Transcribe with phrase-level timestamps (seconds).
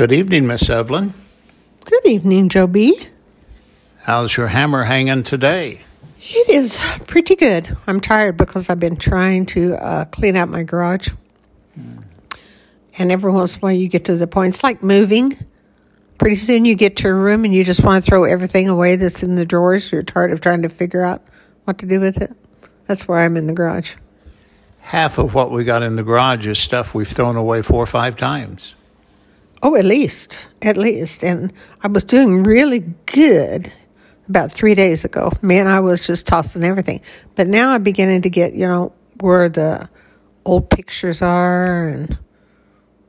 [0.00, 1.12] Good evening, Miss Evelyn.
[1.84, 3.08] Good evening, Joe B.
[3.98, 5.82] How's your hammer hanging today?
[6.22, 7.76] It is pretty good.
[7.86, 11.10] I'm tired because I've been trying to uh, clean out my garage.
[12.96, 15.36] And every once in a while, you get to the point, it's like moving.
[16.16, 18.96] Pretty soon, you get to a room and you just want to throw everything away
[18.96, 19.92] that's in the drawers.
[19.92, 21.22] You're tired of trying to figure out
[21.64, 22.34] what to do with it.
[22.86, 23.96] That's why I'm in the garage.
[24.80, 27.86] Half of what we got in the garage is stuff we've thrown away four or
[27.86, 28.76] five times.
[29.62, 31.22] Oh, at least, at least.
[31.22, 33.72] And I was doing really good
[34.28, 35.32] about three days ago.
[35.42, 37.02] Man, I was just tossing everything.
[37.34, 39.88] But now I'm beginning to get, you know, where the
[40.44, 42.18] old pictures are and,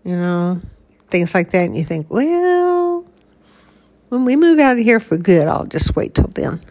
[0.03, 0.61] you know,
[1.09, 1.65] things like that.
[1.65, 3.05] And you think, well,
[4.09, 6.61] when we move out of here for good, I'll just wait till then.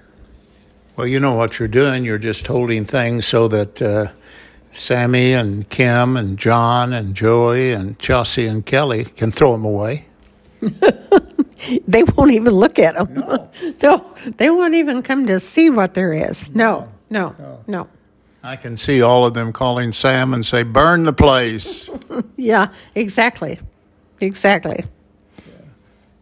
[0.96, 2.04] Well, you know what you're doing.
[2.04, 4.08] You're just holding things so that uh,
[4.72, 10.06] Sammy and Kim and John and Joey and Chelsea and Kelly can throw them away.
[11.88, 13.14] they won't even look at them.
[13.14, 13.50] No.
[13.82, 16.48] no, they won't even come to see what there is.
[16.54, 17.64] No, no, no.
[17.66, 17.88] no.
[18.42, 21.90] I can see all of them calling Sam and say, "Burn the place."
[22.36, 23.58] yeah, exactly,
[24.20, 24.84] exactly.
[25.36, 25.52] Yeah.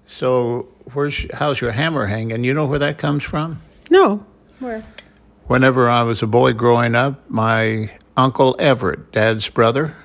[0.06, 2.42] So, where's how's your hammer hanging?
[2.42, 3.60] You know where that comes from?
[3.90, 4.24] No,
[4.58, 4.82] where?
[5.46, 9.96] Whenever I was a boy growing up, my uncle Everett, Dad's brother,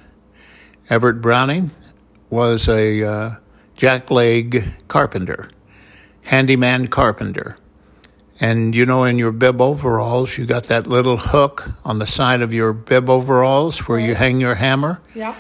[0.88, 1.72] Everett Browning,
[2.30, 3.32] was a uh,
[3.76, 5.50] jackleg carpenter,
[6.22, 7.58] handyman carpenter.
[8.40, 12.42] And you know, in your bib overalls, you got that little hook on the side
[12.42, 14.08] of your bib overalls where right.
[14.08, 15.02] you hang your hammer.
[15.16, 15.36] Yeah.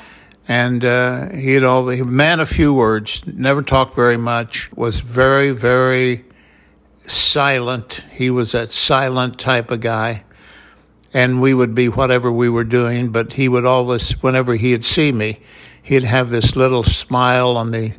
[0.47, 6.25] And uh, he'd always, man, a few words, never talked very much, was very, very
[6.97, 8.03] silent.
[8.11, 10.23] He was that silent type of guy.
[11.13, 15.11] And we would be whatever we were doing, but he would always, whenever he'd see
[15.11, 15.39] me,
[15.81, 17.93] he'd have this little smile on the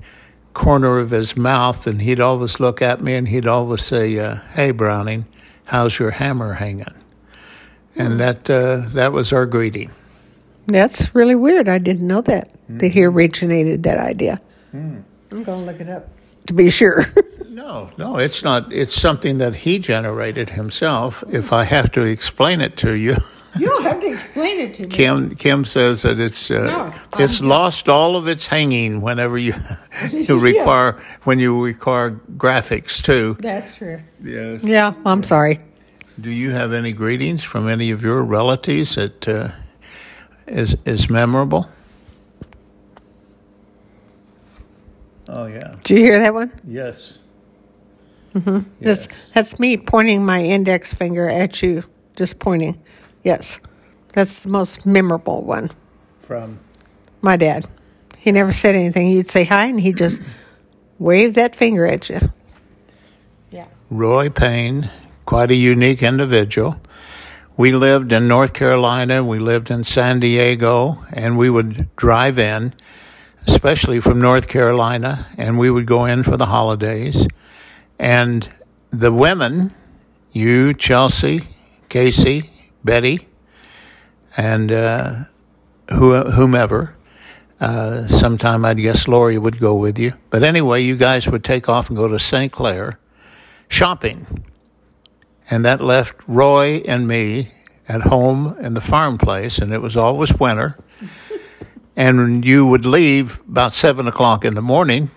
[0.53, 4.37] corner of his mouth, and he'd always look at me and he'd always say, uh,
[4.53, 5.27] "Hey, Browning,
[5.67, 6.95] how's your hammer hanging?"
[7.97, 8.19] And hmm.
[8.19, 9.91] that uh, that was our greeting.
[10.67, 11.69] That's really weird.
[11.69, 12.51] I didn't know that.
[12.71, 12.81] Mm.
[12.81, 14.41] That he originated that idea.
[14.75, 15.03] Mm.
[15.31, 16.09] I'm going to look it up
[16.47, 17.05] to be sure.
[17.55, 18.73] no, no, it's not.
[18.73, 21.23] It's something that he generated himself.
[21.29, 23.15] If I have to explain it to you.
[23.57, 24.89] You don't have to explain it to me.
[24.89, 29.55] Kim Kim says that it's uh, no, it's lost all of its hanging whenever you
[30.11, 31.17] you require yeah.
[31.23, 33.37] when you require graphics too.
[33.39, 34.01] That's true.
[34.25, 34.65] Yes.
[34.65, 35.61] Yeah, I'm sorry.
[36.21, 39.51] Do you have any greetings from any of your relatives that uh,
[40.49, 41.71] is is memorable?
[45.29, 45.77] Oh yeah.
[45.85, 46.53] Do you hear that one?
[46.65, 47.19] Yes.
[48.35, 48.69] Mm-hmm.
[48.81, 49.07] Yes.
[49.07, 51.85] That's that's me pointing my index finger at you,
[52.17, 52.83] just pointing.
[53.23, 53.61] Yes,
[54.13, 55.71] that's the most memorable one.
[56.19, 56.59] From
[57.23, 57.69] my dad.
[58.19, 59.11] He never said anything.
[59.11, 60.21] You'd say hi, and he just
[60.99, 62.33] waved that finger at you.
[63.51, 63.67] Yeah.
[63.91, 64.91] Roy Payne,
[65.25, 66.81] quite a unique individual.
[67.57, 72.75] We lived in North Carolina, we lived in San Diego, and we would drive in,
[73.47, 77.29] especially from North Carolina, and we would go in for the holidays.
[77.99, 78.51] And
[78.91, 79.75] the women,
[80.33, 81.49] you, Chelsea,
[81.89, 82.51] Casey,
[82.85, 83.29] Betty,
[84.37, 85.15] and uh,
[85.91, 86.97] whomever.
[87.61, 90.13] Uh, sometime I'd guess Lori would go with you.
[90.29, 92.53] But anyway, you guys would take off and go to St.
[92.53, 92.99] Clair
[93.69, 94.45] shopping.
[95.51, 97.49] And that left Roy and me
[97.89, 100.79] at home in the farm place, and it was always winter.
[101.97, 105.11] and you would leave about seven o'clock in the morning,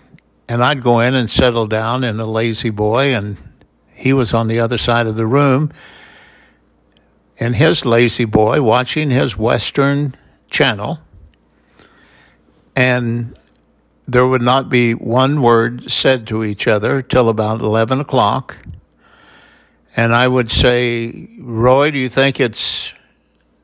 [0.48, 3.36] and I'd go in and settle down in a lazy boy, and
[3.94, 5.72] he was on the other side of the room
[7.40, 10.14] and his lazy boy watching his Western
[10.50, 11.00] channel,
[12.74, 13.36] and
[14.06, 18.56] there would not be one word said to each other till about 11 o'clock.
[19.96, 22.94] And I would say, Roy, do you think it's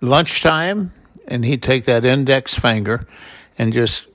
[0.01, 0.93] lunchtime?
[1.27, 3.07] And he'd take that index finger
[3.57, 4.07] and just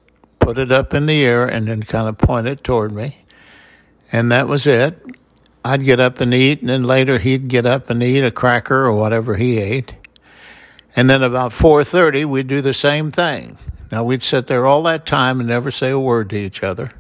[0.50, 3.24] put it up in the air and then kind of point it toward me.
[4.12, 5.00] And that was it.
[5.64, 8.86] I'd get up and eat, and then later he'd get up and eat a cracker
[8.86, 9.94] or whatever he ate.
[10.96, 13.60] And then about 4:30 we'd do the same thing.
[13.92, 16.94] Now we'd sit there all that time and never say a word to each other.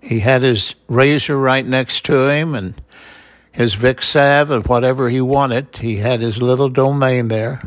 [0.00, 2.80] He had his razor right next to him and
[3.50, 5.78] his Vicks salve and whatever he wanted.
[5.78, 7.60] He had his little domain there.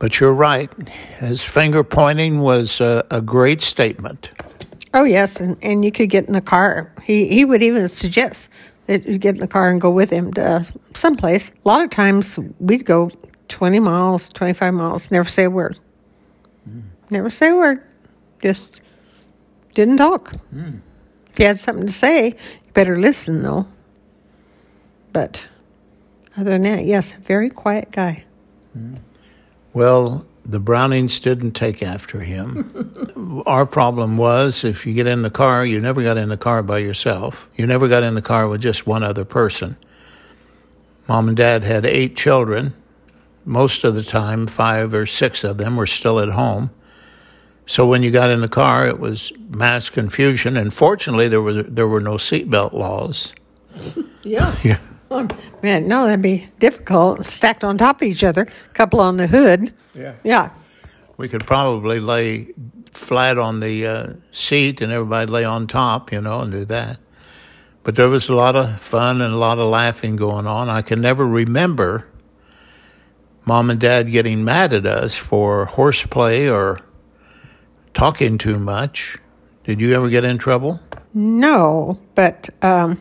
[0.00, 0.72] But you're right.
[1.18, 4.32] His finger pointing was a, a great statement.
[4.92, 6.92] Oh yes, and, and you could get in a car.
[7.04, 8.50] He he would even suggest
[8.86, 11.50] that you get in the car and go with him to someplace.
[11.50, 13.10] A lot of times we'd go
[13.50, 15.78] 20 miles, 25 miles, never say a word.
[16.68, 16.82] Mm.
[17.10, 17.84] Never say a word.
[18.42, 18.80] Just
[19.74, 20.32] didn't talk.
[20.52, 20.80] Mm.
[21.28, 23.68] If he had something to say, you better listen, though.
[25.12, 25.46] But
[26.36, 28.24] other than that, yes, very quiet guy.
[29.72, 33.42] Well, the Brownings didn't take after him.
[33.46, 36.62] Our problem was if you get in the car, you never got in the car
[36.62, 37.48] by yourself.
[37.54, 39.76] You never got in the car with just one other person.
[41.08, 42.72] Mom and dad had eight children.
[43.44, 46.70] Most of the time, five or six of them were still at home.
[47.66, 50.56] So when you got in the car, it was mass confusion.
[50.56, 53.34] And fortunately, there was there were no seatbelt laws.
[54.22, 54.54] Yeah.
[54.62, 54.76] Yeah.
[55.10, 55.26] Oh,
[55.62, 57.26] man, no, that'd be difficult.
[57.26, 59.74] Stacked on top of each other, a couple on the hood.
[59.94, 60.14] Yeah.
[60.22, 60.50] Yeah.
[61.16, 62.48] We could probably lay
[62.92, 66.98] flat on the uh, seat and everybody lay on top, you know, and do that.
[67.82, 70.68] But there was a lot of fun and a lot of laughing going on.
[70.68, 72.06] I can never remember
[73.44, 76.78] mom and dad getting mad at us for horseplay or
[77.94, 79.18] talking too much.
[79.64, 80.80] Did you ever get in trouble?
[81.14, 83.00] No, but um,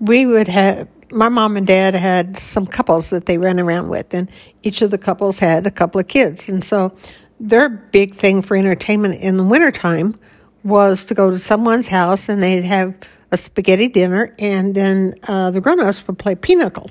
[0.00, 0.88] we would have.
[1.10, 4.28] My mom and dad had some couples that they ran around with, and
[4.62, 6.48] each of the couples had a couple of kids.
[6.48, 6.96] And so
[7.38, 10.18] their big thing for entertainment in the wintertime
[10.64, 12.94] was to go to someone's house and they'd have
[13.30, 16.90] a spaghetti dinner, and then uh, the grown ups would play pinochle.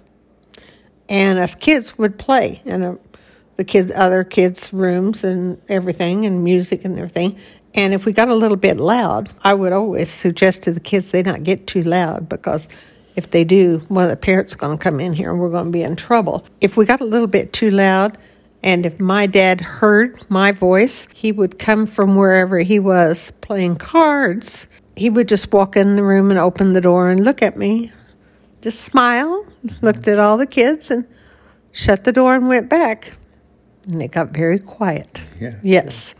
[1.07, 2.95] And us kids would play, in uh,
[3.55, 7.37] the kids, other kids' rooms and everything, and music and everything.
[7.73, 11.11] And if we got a little bit loud, I would always suggest to the kids
[11.11, 12.67] they not get too loud because
[13.15, 15.65] if they do, well, the parents are going to come in here and we're going
[15.65, 16.45] to be in trouble.
[16.61, 18.17] If we got a little bit too loud,
[18.63, 23.77] and if my dad heard my voice, he would come from wherever he was playing
[23.77, 24.67] cards.
[24.95, 27.91] He would just walk in the room and open the door and look at me,
[28.61, 29.45] just smile,
[29.81, 31.05] looked at all the kids, and
[31.73, 33.13] shut the door and went back.
[33.87, 35.21] And it got very quiet.
[35.39, 35.59] Yeah.
[35.61, 36.15] Yes.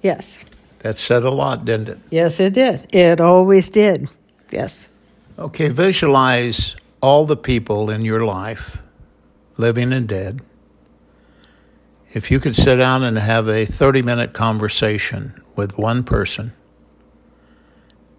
[0.00, 0.42] Yes.
[0.78, 1.98] That said a lot, didn't it?
[2.10, 2.86] Yes, it did.
[2.94, 4.08] It always did.
[4.50, 4.88] Yes.
[5.38, 8.82] Okay, visualize all the people in your life,
[9.56, 10.40] living and dead.
[12.12, 16.52] If you could sit down and have a 30 minute conversation with one person,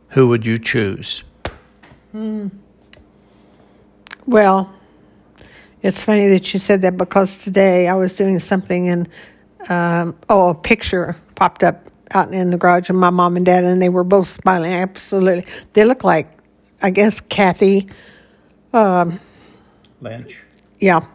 [0.09, 1.23] who would you choose?
[4.25, 4.73] Well,
[5.81, 9.09] it's funny that you said that because today I was doing something and
[9.69, 13.63] um, oh, a picture popped up out in the garage of my mom and dad,
[13.63, 14.71] and they were both smiling.
[14.71, 16.27] Absolutely, they look like,
[16.83, 17.87] I guess, Kathy.
[20.01, 20.43] Lynch.
[20.79, 21.07] Yeah,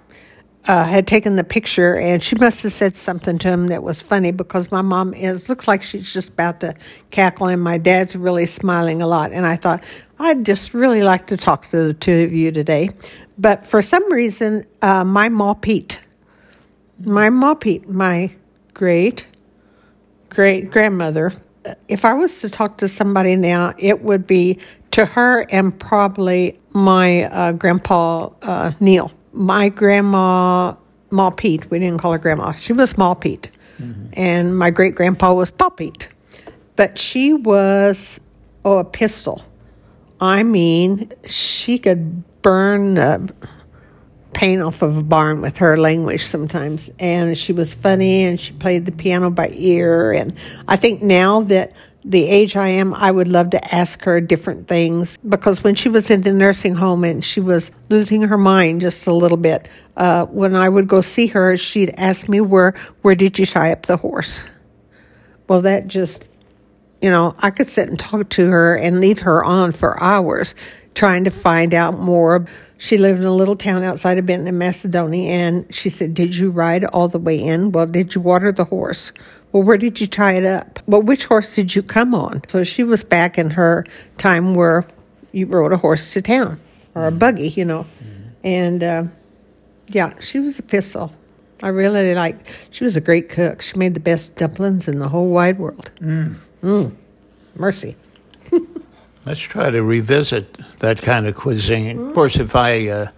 [0.67, 4.03] uh, had taken the picture, and she must have said something to him that was
[4.03, 6.75] funny because my mom is looks like she's just about to
[7.11, 9.31] cackle, and my dad's really smiling a lot.
[9.33, 9.85] And I thought
[10.19, 12.91] I'd just really like to talk to the two of you today,
[13.37, 16.01] but for some reason, uh, my ma Pete,
[17.05, 18.33] my ma Pete, my
[18.73, 19.27] great
[20.31, 21.33] great grandmother.
[21.89, 24.59] If I was to talk to somebody now, it would be
[24.93, 29.11] to her and probably my uh, grandpa uh, Neil.
[29.33, 30.75] My grandma,
[31.11, 32.53] Ma Pete, we didn't call her grandma.
[32.53, 33.51] She was Ma Pete.
[34.15, 36.09] And my great grandpa was Pa Pete.
[36.75, 38.21] But she was,
[38.65, 39.45] oh, a pistol.
[40.21, 43.27] I mean, she could burn uh,
[44.39, 46.93] paint off of a barn with her language sometimes.
[47.01, 50.13] And she was funny and she played the piano by ear.
[50.13, 50.33] And
[50.69, 51.73] I think now that
[52.05, 55.89] the age I am, I would love to ask her different things because when she
[55.89, 59.67] was in the nursing home and she was losing her mind just a little bit,
[59.97, 63.73] uh, when I would go see her, she'd ask me, where, where did you tie
[63.73, 64.45] up the horse?
[65.49, 66.29] Well, that just
[67.01, 70.55] you know, I could sit and talk to her and leave her on for hours
[70.99, 72.45] trying to find out more.
[72.77, 76.37] She lived in a little town outside of Benton in Macedonia, and she said, Did
[76.37, 77.71] you ride all the way in?
[77.71, 79.13] Well, did you water the horse?
[79.53, 80.81] Well, where did you tie it up?
[80.87, 82.43] Well, which horse did you come on?
[82.49, 83.87] So she was back in her
[84.19, 84.87] time where
[85.31, 86.61] you rode a horse to town
[86.95, 87.87] or a buggy, you know.
[88.43, 89.05] And uh,
[89.87, 91.13] yeah, she was a pistol.
[91.63, 92.37] I really like.
[92.71, 93.63] She was a great cook.
[93.63, 95.91] She made the best dumplings in the whole wide world.
[96.01, 96.97] Mm.
[97.55, 97.97] Mercy.
[99.29, 101.99] Let's try to revisit that kind of cuisine.
[101.99, 103.09] Of course, if I, uh,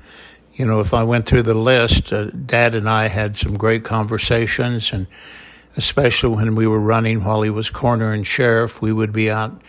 [0.55, 3.85] you know, if I went through the list, uh, Dad and I had some great
[3.85, 5.07] conversations, and
[5.76, 9.62] especially when we were running while he was coroner and sheriff, we would be out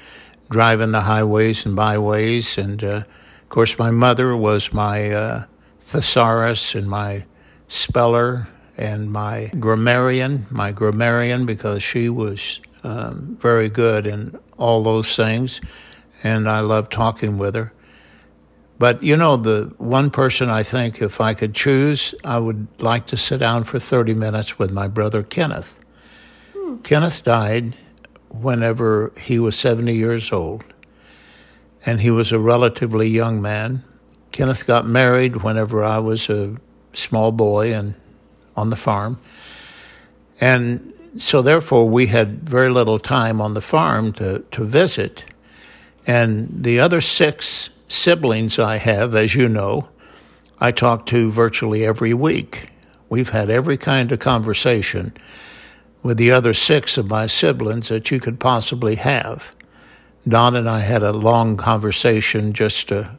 [0.49, 2.57] driving the highways and byways.
[2.57, 3.03] And uh,
[3.43, 5.43] of course, my mother was my uh,
[5.81, 7.27] thesaurus and my
[7.67, 8.47] speller
[8.79, 15.61] and my grammarian, my grammarian, because she was um, very good in all those things,
[16.23, 17.73] and I love talking with her.
[18.77, 23.05] But you know, the one person I think, if I could choose, I would like
[23.07, 25.79] to sit down for 30 minutes with my brother Kenneth.
[26.53, 26.77] Hmm.
[26.77, 27.75] Kenneth died
[28.29, 30.63] whenever he was 70 years old.
[31.85, 33.83] and he was a relatively young man.
[34.31, 36.55] Kenneth got married whenever I was a
[36.93, 37.95] small boy and
[38.55, 39.19] on the farm.
[40.39, 45.25] And so therefore we had very little time on the farm to, to visit.
[46.07, 49.89] And the other six siblings I have, as you know,
[50.59, 52.69] I talk to virtually every week.
[53.09, 55.13] We've had every kind of conversation
[56.03, 59.53] with the other six of my siblings that you could possibly have.
[60.27, 63.09] Don and I had a long conversation just, uh,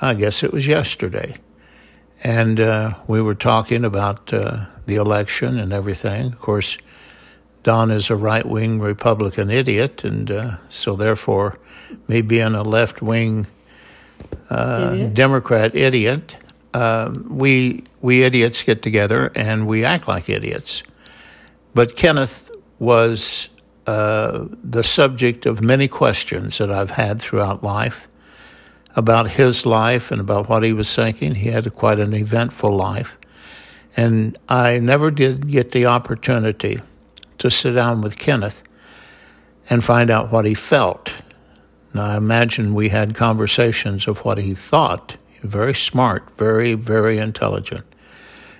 [0.00, 1.36] I guess it was yesterday.
[2.22, 6.32] And uh, we were talking about uh, the election and everything.
[6.32, 6.76] Of course,
[7.66, 11.58] Don is a right wing Republican idiot, and uh, so therefore,
[12.06, 13.48] me being a left wing
[14.48, 15.14] uh, idiot.
[15.14, 16.36] Democrat idiot,
[16.74, 20.84] uh, we we idiots get together and we act like idiots.
[21.74, 23.48] But Kenneth was
[23.88, 28.06] uh, the subject of many questions that I've had throughout life
[28.94, 31.34] about his life and about what he was thinking.
[31.34, 33.18] He had quite an eventful life.
[33.96, 36.78] And I never did get the opportunity
[37.38, 38.62] to sit down with Kenneth
[39.68, 41.12] and find out what he felt.
[41.92, 45.16] Now, I imagine we had conversations of what he thought.
[45.42, 47.84] Very smart, very, very intelligent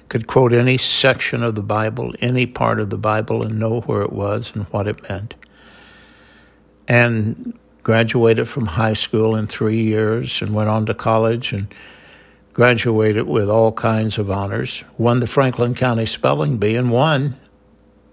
[0.09, 4.02] could quote any section of the Bible, any part of the Bible, and know where
[4.02, 5.35] it was and what it meant.
[6.87, 11.73] And graduated from high school in three years and went on to college and
[12.52, 17.37] graduated with all kinds of honors, won the Franklin County Spelling Bee, and won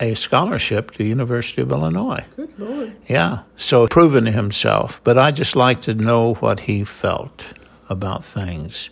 [0.03, 2.25] a scholarship to the University of Illinois.
[2.36, 2.95] Good Lord.
[3.07, 5.01] Yeah, so proven himself.
[5.03, 7.45] But I just like to know what he felt
[7.89, 8.89] about things.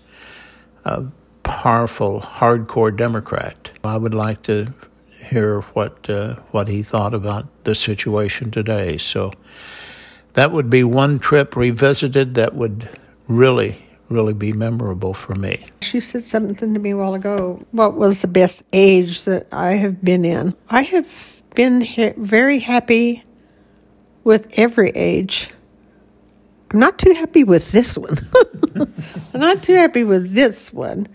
[0.85, 1.05] Uh,
[1.43, 3.71] powerful, hardcore Democrat.
[3.83, 4.73] I would like to
[5.29, 8.97] hear what uh, what he thought about the situation today.
[8.97, 9.31] So
[10.33, 12.89] that would be one trip revisited that would
[13.27, 15.65] really, really be memorable for me.
[15.91, 17.65] She said something to me a while ago.
[17.71, 20.55] What was the best age that I have been in?
[20.69, 23.25] I have been ha- very happy
[24.24, 25.50] with every age.
[26.71, 28.17] I'm not too happy with this one.
[29.33, 31.10] I'm not too happy with this one.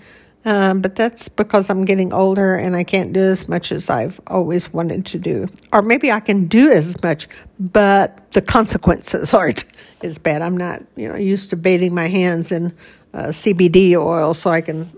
[0.45, 4.21] Um, but that's because I'm getting older and I can't do as much as I've
[4.26, 5.49] always wanted to do.
[5.73, 7.28] Or maybe I can do as much,
[7.59, 9.64] but the consequences aren't
[10.02, 10.42] as bad.
[10.42, 12.76] I'm not, you know, used to bathing my hands in
[13.16, 14.92] uh, CBD oil so I can,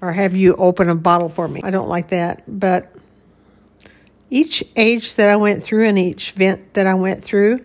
[0.00, 1.60] or have you open a bottle for me.
[1.62, 2.42] I don't like that.
[2.48, 2.92] But
[4.30, 7.64] each age that I went through and each event that I went through,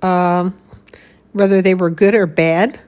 [0.00, 0.56] um,
[1.32, 2.80] whether they were good or bad,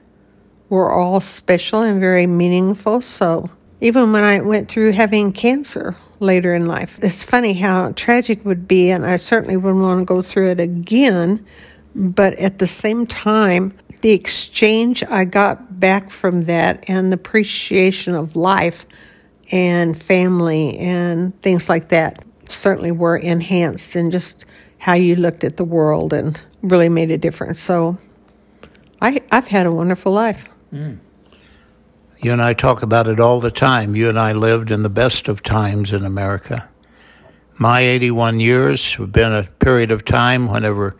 [0.69, 3.01] were all special and very meaningful.
[3.01, 3.49] So
[3.81, 6.97] even when I went through having cancer later in life.
[7.01, 10.51] It's funny how tragic it would be, and I certainly wouldn't want to go through
[10.51, 11.45] it again.
[11.95, 18.13] But at the same time, the exchange I got back from that and the appreciation
[18.13, 18.85] of life
[19.51, 24.45] and family and things like that certainly were enhanced in just
[24.77, 27.59] how you looked at the world and really made a difference.
[27.59, 27.97] So
[29.01, 30.47] I, I've had a wonderful life.
[30.73, 30.99] Mm.
[32.19, 33.95] You and I talk about it all the time.
[33.95, 36.69] You and I lived in the best of times in America.
[37.57, 40.95] My 81 years have been a period of time whenever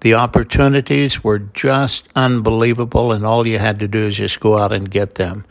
[0.00, 4.72] the opportunities were just unbelievable, and all you had to do is just go out
[4.72, 5.44] and get them.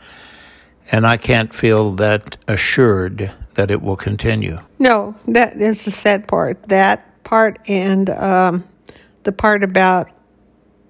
[0.92, 4.60] And I can't feel that assured that it will continue.
[4.78, 6.62] No, that is the sad part.
[6.64, 8.64] That part and um,
[9.22, 10.10] the part about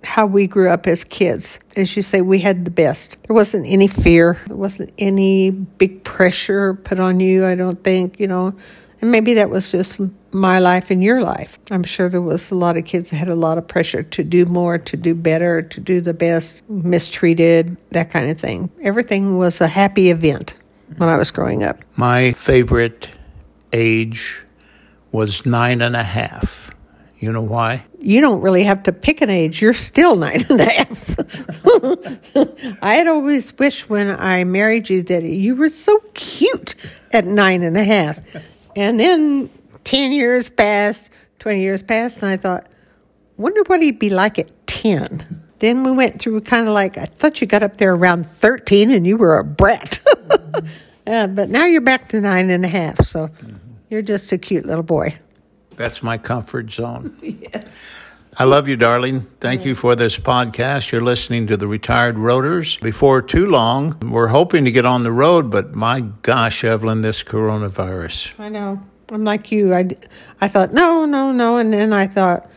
[0.02, 1.58] how we grew up as kids.
[1.76, 3.22] As you say, we had the best.
[3.24, 8.18] There wasn't any fear, there wasn't any big pressure put on you, I don't think,
[8.18, 8.54] you know.
[9.00, 9.98] And maybe that was just
[10.32, 11.58] my life and your life.
[11.70, 14.22] I'm sure there was a lot of kids that had a lot of pressure to
[14.22, 18.70] do more, to do better, to do the best, mistreated, that kind of thing.
[18.82, 20.54] Everything was a happy event
[20.96, 21.78] when I was growing up.
[21.96, 23.10] My favorite
[23.72, 24.42] age
[25.12, 26.70] was nine and a half.
[27.18, 27.84] You know why?
[27.98, 29.60] You don't really have to pick an age.
[29.60, 31.16] You're still nine and a half.
[32.82, 36.74] I had always wished when I married you that you were so cute
[37.12, 38.20] at nine and a half.
[38.80, 39.50] And then
[39.84, 41.10] 10 years passed,
[41.40, 42.66] 20 years passed, and I thought,
[43.36, 45.42] wonder what he'd be like at 10.
[45.58, 48.90] Then we went through kind of like, I thought you got up there around 13
[48.90, 50.00] and you were a brat.
[51.06, 53.28] uh, but now you're back to nine and a half, so
[53.90, 55.18] you're just a cute little boy.
[55.76, 57.18] That's my comfort zone.
[57.22, 57.68] yes.
[58.38, 59.26] I love you, darling.
[59.40, 60.92] Thank you for this podcast.
[60.92, 62.80] You're listening to the Retired Roaders.
[62.80, 67.24] Before too long, we're hoping to get on the road, but my gosh, Evelyn, this
[67.24, 68.38] coronavirus.
[68.38, 68.80] I know.
[69.10, 69.74] I'm like you.
[69.74, 69.88] I,
[70.40, 71.56] I thought, no, no, no.
[71.56, 72.48] And then I thought,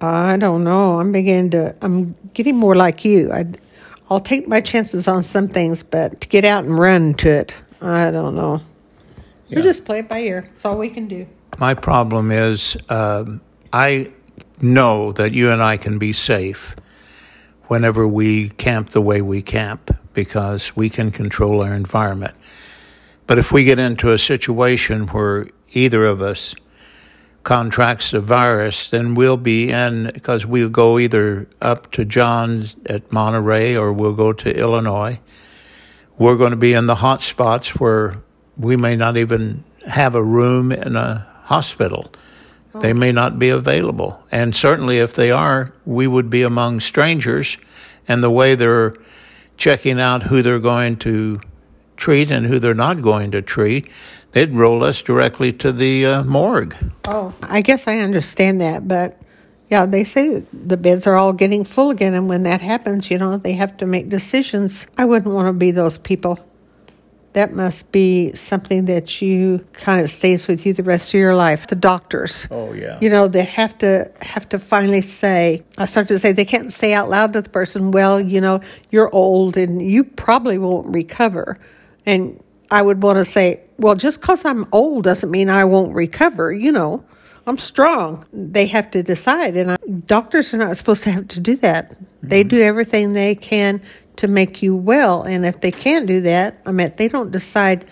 [0.00, 0.98] I don't know.
[0.98, 1.76] I'm beginning to.
[1.80, 3.32] I'm getting more like you.
[3.32, 3.46] I,
[4.10, 7.56] I'll take my chances on some things, but to get out and run to it,
[7.80, 8.60] I don't know.
[9.46, 9.58] Yeah.
[9.58, 10.50] We just play it by ear.
[10.52, 11.26] It's all we can do.
[11.58, 13.40] My problem is, um,
[13.72, 14.10] I
[14.60, 16.76] know that you and I can be safe
[17.64, 22.34] whenever we camp the way we camp because we can control our environment.
[23.26, 26.54] But if we get into a situation where either of us
[27.42, 33.12] contracts the virus, then we'll be in because we'll go either up to John's at
[33.12, 35.20] Monterey or we'll go to Illinois.
[36.16, 38.22] We're going to be in the hot spots where
[38.56, 42.10] we may not even have a room in a hospital.
[42.80, 44.22] They may not be available.
[44.30, 47.58] And certainly if they are, we would be among strangers.
[48.08, 48.94] And the way they're
[49.56, 51.40] checking out who they're going to
[51.96, 53.88] treat and who they're not going to treat,
[54.32, 56.74] they'd roll us directly to the uh, morgue.
[57.06, 59.20] Oh, I guess I understand that, but
[59.68, 63.18] yeah, they say the beds are all getting full again, and when that happens, you
[63.18, 64.86] know, they have to make decisions.
[64.98, 66.38] I wouldn't want to be those people.
[67.34, 71.34] That must be something that you kind of stays with you the rest of your
[71.34, 71.66] life.
[71.66, 75.62] The doctors, oh yeah, you know, they have to have to finally say.
[75.76, 78.60] I start to say they can't say out loud to the person, "Well, you know,
[78.90, 81.58] you're old and you probably won't recover."
[82.06, 85.94] And I would want to say, well, just because I'm old doesn't mean I won't
[85.94, 86.52] recover.
[86.52, 87.04] You know,
[87.46, 88.24] I'm strong.
[88.32, 89.56] They have to decide.
[89.56, 89.76] And I,
[90.06, 91.90] doctors are not supposed to have to do that.
[91.90, 92.28] Mm-hmm.
[92.28, 93.82] They do everything they can
[94.16, 95.22] to make you well.
[95.22, 97.84] And if they can't do that, I mean, they don't decide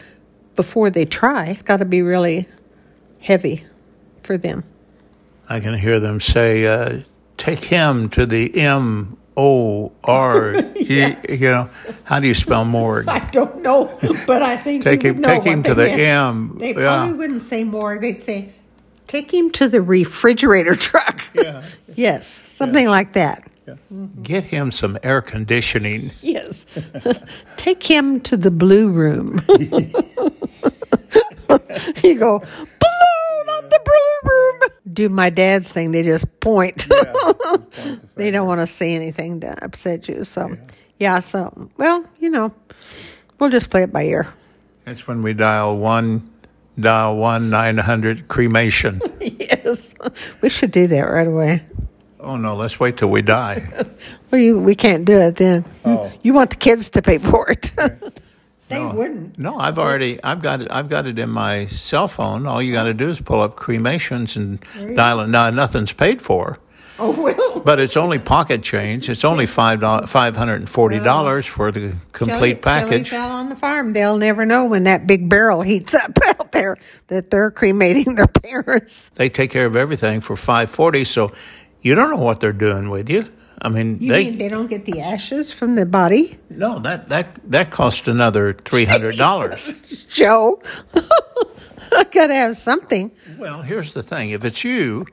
[0.57, 1.47] before they try.
[1.49, 2.49] It's got to be really
[3.21, 3.65] heavy
[4.23, 4.65] for them.
[5.49, 7.03] I can hear them say, uh,
[7.37, 11.17] take him to the M O R E.
[11.29, 11.71] You know,
[12.05, 13.09] how do you spell morgue?
[13.09, 16.01] I don't know, but I think take him, take him to the meant.
[16.01, 16.57] M.
[16.59, 18.01] They probably wouldn't say morgue.
[18.03, 18.53] They'd say,
[19.07, 21.23] take him to the refrigerator truck.
[21.35, 21.65] Yeah.
[21.95, 22.91] yes, something yeah.
[22.91, 23.47] like that.
[23.67, 23.75] Yeah.
[23.93, 24.23] Mm-hmm.
[24.23, 26.11] Get him some air conditioning.
[26.23, 26.67] Yes.
[27.57, 29.41] take him to the blue room.
[32.03, 34.61] you go, blue, not the blue room
[34.93, 35.93] do my dad's thing.
[35.93, 36.87] They just point.
[36.91, 40.25] Yeah, point they don't want to say anything to upset you.
[40.25, 40.57] So, yeah.
[40.99, 41.21] yeah.
[41.21, 42.55] So, well, you know,
[43.39, 44.33] we'll just play it by ear.
[44.85, 46.31] That's when we dial one,
[46.79, 49.01] dial one nine hundred cremation.
[49.21, 49.95] yes,
[50.41, 51.63] we should do that right away.
[52.23, 53.69] Oh no, let's wait till we die.
[54.31, 55.65] well, you, we can't do it then.
[55.85, 56.11] Oh.
[56.23, 57.73] You want the kids to pay for it.
[58.69, 59.39] They no, wouldn't.
[59.39, 62.47] No, I've already I've got it I've got it in my cell phone.
[62.47, 64.65] All you got to do is pull up cremations and
[64.97, 65.27] dial it.
[65.27, 66.59] Now nothing's paid for.
[66.99, 67.61] Oh well.
[67.61, 69.11] But it's only pocket change.
[69.11, 71.05] It's only five five hundred and forty oh.
[71.05, 73.11] dollars well, for the complete Kelly, package.
[73.11, 73.93] Kelly's out on the farm.
[73.93, 78.27] They'll never know when that big barrel heats up out there that they're cremating their
[78.27, 79.11] parents.
[79.17, 81.05] They take care of everything for five forty.
[81.05, 81.33] So
[81.83, 83.31] you don't know what they're doing with you.
[83.61, 86.39] I mean, you they mean they don't get the ashes from the body.
[86.51, 90.05] No, that that that cost another three hundred dollars.
[90.09, 90.61] Joe,
[91.93, 93.13] I got to have something.
[93.39, 95.07] Well, here's the thing: if it's you,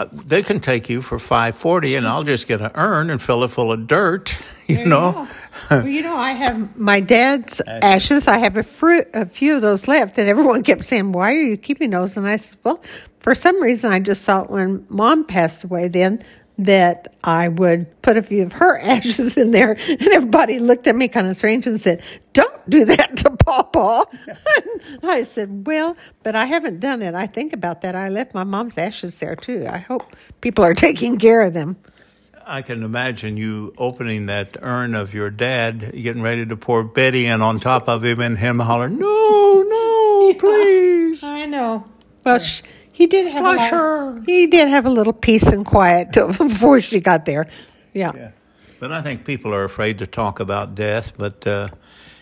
[0.00, 3.22] uh, they can take you for five forty, and I'll just get an urn and
[3.22, 4.36] fill it full of dirt.
[4.66, 5.10] You there know.
[5.20, 5.28] You
[5.70, 7.82] well, you know, I have my dad's ashes.
[7.82, 8.28] ashes.
[8.28, 8.64] I have a,
[9.14, 12.26] a few of those left, and everyone kept saying, "Why are you keeping those?" And
[12.26, 12.82] I said, "Well,
[13.20, 16.22] for some reason, I just thought when Mom passed away, then
[16.58, 19.72] that I would put a few of her ashes in there.
[19.88, 24.06] And everybody looked at me kind of strange and said, Don't do that to Papa.
[25.02, 27.14] I said, Well, but I haven't done it.
[27.14, 27.96] I think about that.
[27.96, 29.66] I left my mom's ashes there too.
[29.68, 31.76] I hope people are taking care of them.
[32.46, 37.26] I can imagine you opening that urn of your dad, getting ready to pour Betty
[37.26, 41.22] in on top of him, and him hollering, No, no, please.
[41.24, 41.84] I know.
[42.24, 42.68] Well, yeah.
[42.94, 47.24] He did have a he did have a little peace and quiet before she got
[47.24, 47.48] there.
[47.92, 48.12] Yeah.
[48.14, 48.30] yeah.
[48.78, 51.12] But I think people are afraid to talk about death.
[51.16, 51.68] But uh,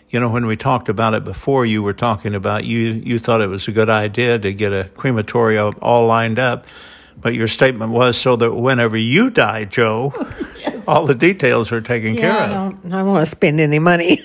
[0.08, 3.42] you know, when we talked about it before, you were talking about you you thought
[3.42, 6.66] it was a good idea to get a crematorium all lined up.
[7.16, 10.12] But your statement was so that whenever you die, Joe,
[10.56, 10.82] yes.
[10.86, 12.50] all the details are taken yeah, care of.
[12.50, 14.18] I don't, I don't want to spend any money.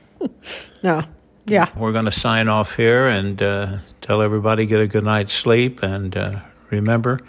[0.82, 1.02] no.
[1.46, 1.66] Yeah.
[1.76, 5.82] We're going to sign off here and uh, tell everybody get a good night's sleep.
[5.82, 7.20] And uh, remember,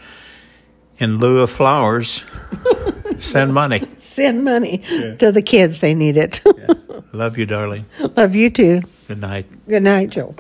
[0.97, 2.23] in lieu of flowers,
[3.19, 3.87] send money.
[3.97, 5.15] Send money yeah.
[5.15, 5.81] to the kids.
[5.81, 6.41] They need it.
[6.45, 6.73] yeah.
[7.13, 7.85] Love you, darling.
[8.15, 8.81] Love you too.
[9.07, 9.45] Good night.
[9.67, 10.35] Good night, Joe.